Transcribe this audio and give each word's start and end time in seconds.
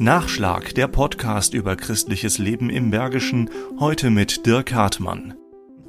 Nachschlag, 0.00 0.74
der 0.74 0.88
Podcast 0.88 1.52
über 1.52 1.76
christliches 1.76 2.38
Leben 2.38 2.70
im 2.70 2.90
Bergischen, 2.90 3.50
heute 3.78 4.08
mit 4.08 4.46
Dirk 4.46 4.72
Hartmann. 4.72 5.34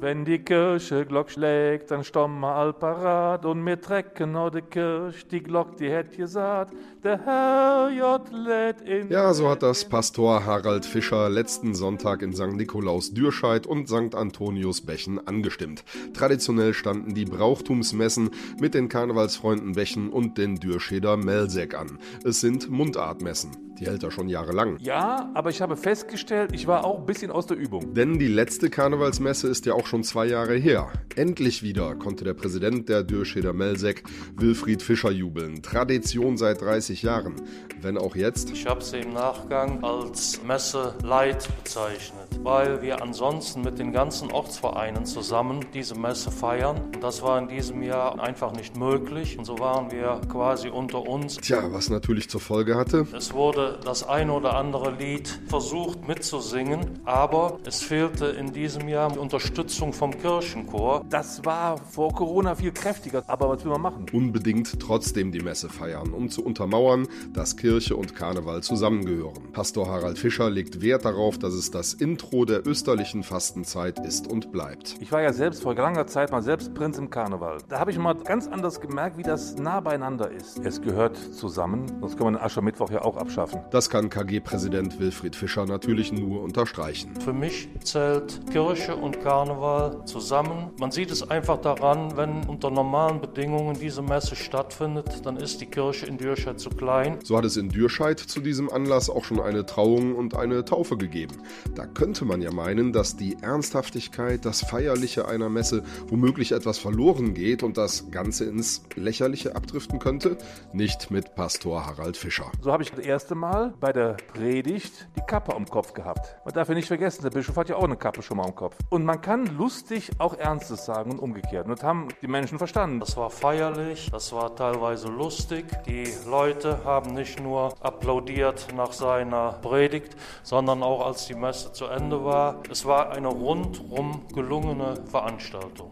Wenn 0.00 0.26
die 0.26 0.38
Kirche 0.40 1.06
Glock 1.06 1.30
schlägt, 1.30 1.90
dann 1.90 2.04
stommen 2.04 2.40
wir 2.40 2.54
all 2.54 2.74
parat 2.74 3.46
und 3.46 3.64
mir 3.64 3.80
trecken 3.80 4.36
auch 4.36 4.50
die 4.50 4.60
Kirche, 4.60 5.24
die 5.30 5.42
Glock, 5.42 5.78
die 5.78 5.88
hätt 5.88 6.14
gesagt, 6.14 6.74
der 7.02 7.24
Herr 7.24 7.88
J. 7.88 8.20
lädt 8.32 8.82
in. 8.82 9.08
Ja, 9.08 9.32
so 9.32 9.48
hat 9.48 9.62
das 9.62 9.88
Pastor 9.88 10.44
Harald 10.44 10.84
Fischer 10.84 11.30
letzten 11.30 11.74
Sonntag 11.74 12.20
in 12.20 12.34
St. 12.34 12.52
Nikolaus 12.52 13.14
Dürscheid 13.14 13.66
und 13.66 13.88
St. 13.88 14.14
Antonius 14.14 14.82
Bechen 14.82 15.26
angestimmt. 15.26 15.84
Traditionell 16.12 16.74
standen 16.74 17.14
die 17.14 17.24
Brauchtumsmessen 17.24 18.28
mit 18.60 18.74
den 18.74 18.90
Karnevalsfreunden 18.90 19.72
Bechen 19.72 20.10
und 20.10 20.36
den 20.36 20.56
Dürscheder 20.56 21.16
Melseck 21.16 21.74
an. 21.74 21.98
Es 22.24 22.40
sind 22.40 22.68
Mundartmessen. 22.68 23.71
Die 23.82 23.88
hält 23.88 24.04
er 24.04 24.12
schon 24.12 24.28
jahrelang. 24.28 24.76
Ja, 24.78 25.28
aber 25.34 25.50
ich 25.50 25.60
habe 25.60 25.76
festgestellt, 25.76 26.52
ich 26.52 26.68
war 26.68 26.84
auch 26.84 27.00
ein 27.00 27.04
bisschen 27.04 27.32
aus 27.32 27.46
der 27.46 27.56
Übung. 27.56 27.94
Denn 27.94 28.16
die 28.16 28.28
letzte 28.28 28.70
Karnevalsmesse 28.70 29.48
ist 29.48 29.66
ja 29.66 29.74
auch 29.74 29.88
schon 29.88 30.04
zwei 30.04 30.26
Jahre 30.26 30.54
her. 30.54 30.92
Endlich 31.16 31.64
wieder 31.64 31.96
konnte 31.96 32.22
der 32.22 32.34
Präsident 32.34 32.88
der 32.88 33.02
Dürscheder 33.02 33.52
Melseck, 33.52 34.04
Wilfried 34.36 34.84
Fischer, 34.84 35.10
jubeln. 35.10 35.62
Tradition 35.62 36.36
seit 36.36 36.60
30 36.60 37.02
Jahren. 37.02 37.34
Wenn 37.80 37.98
auch 37.98 38.14
jetzt. 38.14 38.52
Ich 38.52 38.66
habe 38.66 38.84
sie 38.84 38.98
im 38.98 39.14
Nachgang 39.14 39.82
als 39.82 40.40
Messe 40.44 40.94
Leid 41.02 41.48
bezeichnet, 41.64 42.28
weil 42.44 42.82
wir 42.82 43.02
ansonsten 43.02 43.62
mit 43.62 43.80
den 43.80 43.90
ganzen 43.90 44.30
Ortsvereinen 44.30 45.06
zusammen 45.06 45.66
diese 45.74 45.98
Messe 45.98 46.30
feiern. 46.30 46.92
Das 47.00 47.20
war 47.22 47.36
in 47.40 47.48
diesem 47.48 47.82
Jahr 47.82 48.22
einfach 48.22 48.52
nicht 48.52 48.76
möglich. 48.76 49.36
Und 49.38 49.44
so 49.44 49.58
waren 49.58 49.90
wir 49.90 50.20
quasi 50.30 50.68
unter 50.68 51.02
uns. 51.04 51.38
Tja, 51.38 51.72
was 51.72 51.90
natürlich 51.90 52.30
zur 52.30 52.40
Folge 52.40 52.76
hatte. 52.76 53.08
Es 53.12 53.34
wurde 53.34 53.71
das 53.72 54.08
eine 54.08 54.32
oder 54.32 54.56
andere 54.56 54.90
Lied 54.92 55.40
versucht 55.48 56.06
mitzusingen, 56.06 57.00
aber 57.04 57.58
es 57.64 57.82
fehlte 57.82 58.26
in 58.26 58.52
diesem 58.52 58.88
Jahr 58.88 59.10
die 59.10 59.18
Unterstützung 59.18 59.92
vom 59.92 60.16
Kirchenchor. 60.16 61.04
Das 61.08 61.44
war 61.44 61.76
vor 61.78 62.12
Corona 62.12 62.54
viel 62.54 62.72
kräftiger, 62.72 63.22
aber 63.26 63.48
was 63.48 63.64
will 63.64 63.72
man 63.72 63.80
machen? 63.80 64.06
Unbedingt 64.12 64.78
trotzdem 64.80 65.32
die 65.32 65.40
Messe 65.40 65.68
feiern, 65.68 66.12
um 66.12 66.28
zu 66.28 66.44
untermauern, 66.44 67.08
dass 67.32 67.56
Kirche 67.56 67.96
und 67.96 68.14
Karneval 68.14 68.62
zusammengehören. 68.62 69.52
Pastor 69.52 69.86
Harald 69.86 70.18
Fischer 70.18 70.50
legt 70.50 70.82
Wert 70.82 71.04
darauf, 71.04 71.38
dass 71.38 71.54
es 71.54 71.70
das 71.70 71.94
Intro 71.94 72.44
der 72.44 72.66
österlichen 72.66 73.22
Fastenzeit 73.22 73.98
ist 74.04 74.26
und 74.26 74.52
bleibt. 74.52 74.96
Ich 75.00 75.12
war 75.12 75.22
ja 75.22 75.32
selbst 75.32 75.62
vor 75.62 75.74
langer 75.74 76.06
Zeit 76.06 76.30
mal 76.30 76.42
selbst 76.42 76.74
Prinz 76.74 76.98
im 76.98 77.10
Karneval. 77.10 77.58
Da 77.68 77.78
habe 77.78 77.90
ich 77.90 77.98
mal 77.98 78.14
ganz 78.14 78.46
anders 78.46 78.80
gemerkt, 78.80 79.18
wie 79.18 79.22
das 79.22 79.56
nah 79.56 79.80
beieinander 79.80 80.30
ist. 80.30 80.58
Es 80.64 80.80
gehört 80.80 81.16
zusammen, 81.16 81.86
sonst 82.00 82.16
können 82.16 82.32
wir 82.34 82.38
den 82.38 82.44
Aschermittwoch 82.44 82.90
ja 82.90 83.02
auch 83.02 83.16
abschaffen. 83.16 83.51
Das 83.70 83.90
kann 83.90 84.10
KG-Präsident 84.10 84.98
Wilfried 84.98 85.36
Fischer 85.36 85.66
natürlich 85.66 86.12
nur 86.12 86.42
unterstreichen. 86.42 87.14
Für 87.20 87.32
mich 87.32 87.68
zählt 87.84 88.40
Kirche 88.50 88.96
und 88.96 89.20
Karneval 89.22 90.04
zusammen. 90.04 90.70
Man 90.78 90.90
sieht 90.90 91.10
es 91.10 91.28
einfach 91.28 91.58
daran, 91.58 92.16
wenn 92.16 92.44
unter 92.44 92.70
normalen 92.70 93.20
Bedingungen 93.20 93.78
diese 93.78 94.02
Messe 94.02 94.36
stattfindet, 94.36 95.24
dann 95.24 95.36
ist 95.36 95.60
die 95.60 95.66
Kirche 95.66 96.06
in 96.06 96.18
Dürscheid 96.18 96.60
zu 96.60 96.70
klein. 96.70 97.18
So 97.24 97.36
hat 97.36 97.44
es 97.44 97.56
in 97.56 97.68
Dürscheid 97.68 98.18
zu 98.18 98.40
diesem 98.40 98.70
Anlass 98.70 99.10
auch 99.10 99.24
schon 99.24 99.40
eine 99.40 99.66
Trauung 99.66 100.14
und 100.14 100.36
eine 100.36 100.64
Taufe 100.64 100.96
gegeben. 100.96 101.36
Da 101.74 101.86
könnte 101.86 102.24
man 102.24 102.42
ja 102.42 102.50
meinen, 102.50 102.92
dass 102.92 103.16
die 103.16 103.36
Ernsthaftigkeit, 103.42 104.44
das 104.44 104.62
Feierliche 104.62 105.28
einer 105.28 105.48
Messe 105.48 105.82
womöglich 106.08 106.52
etwas 106.52 106.78
verloren 106.78 107.34
geht 107.34 107.62
und 107.62 107.76
das 107.76 108.10
Ganze 108.10 108.44
ins 108.44 108.82
Lächerliche 108.94 109.56
abdriften 109.56 109.98
könnte. 109.98 110.36
Nicht 110.72 111.10
mit 111.10 111.34
Pastor 111.34 111.86
Harald 111.86 112.16
Fischer. 112.16 112.50
So 112.60 112.72
habe 112.72 112.82
ich 112.82 112.90
das 112.90 113.00
erste 113.00 113.34
Mal 113.42 113.74
bei 113.80 113.92
der 113.92 114.12
Predigt 114.12 115.08
die 115.16 115.20
Kappe 115.26 115.52
am 115.52 115.66
Kopf 115.66 115.94
gehabt. 115.94 116.36
Man 116.44 116.54
darf 116.54 116.68
ja 116.68 116.76
nicht 116.76 116.86
vergessen, 116.86 117.24
der 117.24 117.30
Bischof 117.30 117.56
hat 117.56 117.68
ja 117.68 117.74
auch 117.74 117.82
eine 117.82 117.96
Kappe 117.96 118.22
schon 118.22 118.36
mal 118.36 118.44
am 118.44 118.54
Kopf. 118.54 118.76
Und 118.88 119.04
man 119.04 119.20
kann 119.20 119.46
lustig 119.58 120.12
auch 120.18 120.38
Ernstes 120.38 120.84
sagen 120.84 121.10
und 121.10 121.18
umgekehrt. 121.18 121.66
Und 121.66 121.76
das 121.76 121.82
haben 121.82 122.06
die 122.22 122.28
Menschen 122.28 122.58
verstanden. 122.58 123.00
Das 123.00 123.16
war 123.16 123.30
feierlich, 123.30 124.08
das 124.12 124.32
war 124.32 124.54
teilweise 124.54 125.08
lustig. 125.08 125.64
Die 125.86 126.06
Leute 126.24 126.84
haben 126.84 127.14
nicht 127.14 127.40
nur 127.40 127.74
applaudiert 127.80 128.68
nach 128.76 128.92
seiner 128.92 129.54
Predigt, 129.54 130.14
sondern 130.44 130.84
auch 130.84 131.04
als 131.04 131.26
die 131.26 131.34
Messe 131.34 131.72
zu 131.72 131.86
Ende 131.86 132.24
war. 132.24 132.62
Es 132.70 132.84
war 132.84 133.10
eine 133.10 133.26
rundum 133.26 134.22
gelungene 134.32 134.94
Veranstaltung. 135.10 135.90